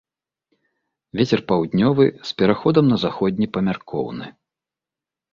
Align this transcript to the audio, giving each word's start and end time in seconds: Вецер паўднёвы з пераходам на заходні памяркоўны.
Вецер 1.17 1.41
паўднёвы 1.51 2.07
з 2.29 2.33
пераходам 2.39 2.85
на 2.93 2.97
заходні 3.03 3.47
памяркоўны. 3.59 4.27